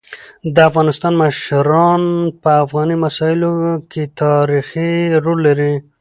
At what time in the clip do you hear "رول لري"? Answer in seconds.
5.25-5.73